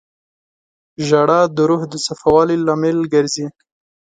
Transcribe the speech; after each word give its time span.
•ژړا 1.07 1.41
د 1.55 1.57
روح 1.69 1.81
د 1.91 1.93
صفا 2.05 2.29
والي 2.35 2.57
لامل 2.65 2.97
ګرځي. 3.13 3.45